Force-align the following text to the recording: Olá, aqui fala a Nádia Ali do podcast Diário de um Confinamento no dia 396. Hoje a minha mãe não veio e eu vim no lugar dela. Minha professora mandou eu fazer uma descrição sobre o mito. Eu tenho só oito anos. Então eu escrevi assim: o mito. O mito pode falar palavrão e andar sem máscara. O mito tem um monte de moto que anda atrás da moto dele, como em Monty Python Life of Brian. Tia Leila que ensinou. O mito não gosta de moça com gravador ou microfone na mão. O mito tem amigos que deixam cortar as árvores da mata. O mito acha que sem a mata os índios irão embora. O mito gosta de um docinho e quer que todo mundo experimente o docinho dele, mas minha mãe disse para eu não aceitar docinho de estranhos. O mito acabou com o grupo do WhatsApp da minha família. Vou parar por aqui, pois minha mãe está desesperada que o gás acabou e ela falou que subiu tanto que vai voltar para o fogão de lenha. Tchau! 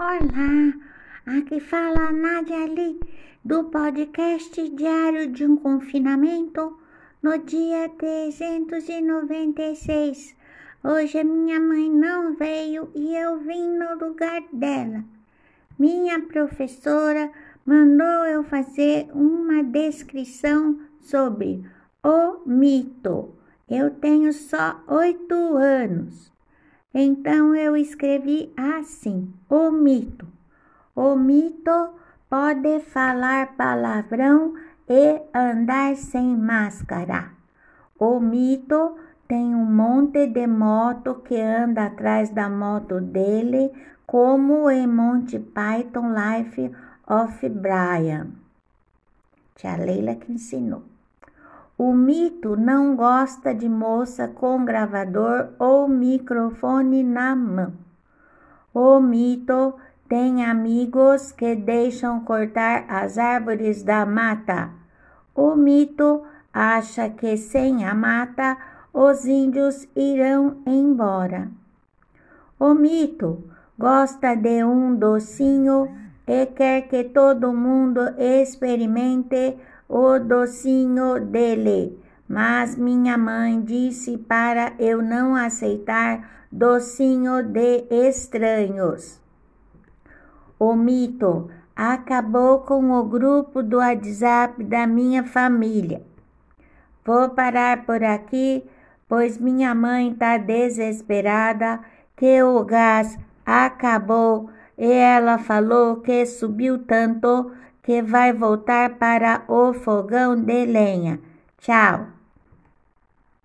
Olá, 0.00 0.18
aqui 1.26 1.60
fala 1.60 2.08
a 2.08 2.12
Nádia 2.12 2.64
Ali 2.64 2.98
do 3.44 3.64
podcast 3.64 4.70
Diário 4.70 5.30
de 5.30 5.44
um 5.44 5.58
Confinamento 5.58 6.78
no 7.22 7.36
dia 7.36 7.86
396. 7.98 10.34
Hoje 10.82 11.18
a 11.18 11.24
minha 11.24 11.60
mãe 11.60 11.90
não 11.90 12.34
veio 12.34 12.90
e 12.94 13.14
eu 13.14 13.40
vim 13.40 13.76
no 13.76 13.98
lugar 13.98 14.42
dela. 14.50 15.04
Minha 15.78 16.18
professora 16.22 17.30
mandou 17.66 18.24
eu 18.24 18.42
fazer 18.42 19.06
uma 19.12 19.62
descrição 19.62 20.80
sobre 20.98 21.62
o 22.02 22.38
mito. 22.46 23.34
Eu 23.68 23.90
tenho 23.90 24.32
só 24.32 24.82
oito 24.88 25.34
anos. 25.58 26.32
Então 26.92 27.54
eu 27.54 27.76
escrevi 27.76 28.52
assim: 28.56 29.32
o 29.48 29.70
mito. 29.70 30.26
O 30.94 31.14
mito 31.14 31.90
pode 32.28 32.80
falar 32.80 33.56
palavrão 33.56 34.54
e 34.88 35.22
andar 35.32 35.96
sem 35.96 36.36
máscara. 36.36 37.30
O 37.98 38.18
mito 38.18 38.96
tem 39.28 39.54
um 39.54 39.64
monte 39.64 40.26
de 40.26 40.46
moto 40.48 41.22
que 41.22 41.40
anda 41.40 41.86
atrás 41.86 42.30
da 42.30 42.48
moto 42.48 43.00
dele, 43.00 43.70
como 44.04 44.68
em 44.68 44.88
Monty 44.88 45.38
Python 45.38 46.12
Life 46.12 46.72
of 47.06 47.48
Brian. 47.48 48.32
Tia 49.54 49.76
Leila 49.76 50.16
que 50.16 50.32
ensinou. 50.32 50.82
O 51.82 51.94
mito 51.94 52.58
não 52.58 52.94
gosta 52.94 53.54
de 53.54 53.66
moça 53.66 54.28
com 54.28 54.66
gravador 54.66 55.48
ou 55.58 55.88
microfone 55.88 57.02
na 57.02 57.34
mão. 57.34 57.72
O 58.74 59.00
mito 59.00 59.72
tem 60.06 60.44
amigos 60.44 61.32
que 61.32 61.56
deixam 61.56 62.20
cortar 62.20 62.84
as 62.86 63.16
árvores 63.16 63.82
da 63.82 64.04
mata. 64.04 64.68
O 65.34 65.56
mito 65.56 66.22
acha 66.52 67.08
que 67.08 67.38
sem 67.38 67.82
a 67.86 67.94
mata 67.94 68.58
os 68.92 69.24
índios 69.24 69.88
irão 69.96 70.58
embora. 70.66 71.48
O 72.58 72.74
mito 72.74 73.42
gosta 73.78 74.34
de 74.36 74.62
um 74.62 74.94
docinho 74.94 75.88
e 76.26 76.44
quer 76.44 76.82
que 76.82 77.04
todo 77.04 77.54
mundo 77.54 78.02
experimente 78.18 79.56
o 79.90 80.20
docinho 80.20 81.18
dele, 81.18 81.98
mas 82.28 82.76
minha 82.76 83.18
mãe 83.18 83.60
disse 83.60 84.16
para 84.16 84.72
eu 84.78 85.02
não 85.02 85.34
aceitar 85.34 86.46
docinho 86.52 87.42
de 87.42 87.84
estranhos. 87.90 89.20
O 90.56 90.76
mito 90.76 91.50
acabou 91.74 92.60
com 92.60 92.92
o 92.92 93.02
grupo 93.02 93.64
do 93.64 93.78
WhatsApp 93.78 94.62
da 94.62 94.86
minha 94.86 95.24
família. 95.24 96.02
Vou 97.04 97.30
parar 97.30 97.84
por 97.84 98.04
aqui, 98.04 98.62
pois 99.08 99.38
minha 99.38 99.74
mãe 99.74 100.12
está 100.12 100.38
desesperada 100.38 101.80
que 102.14 102.40
o 102.44 102.62
gás 102.64 103.18
acabou 103.44 104.50
e 104.78 104.86
ela 104.88 105.36
falou 105.36 105.96
que 105.96 106.24
subiu 106.26 106.78
tanto 106.78 107.50
que 107.82 108.02
vai 108.02 108.32
voltar 108.32 108.98
para 108.98 109.42
o 109.48 109.72
fogão 109.72 110.36
de 110.36 110.66
lenha. 110.66 111.20
Tchau! 111.58 112.19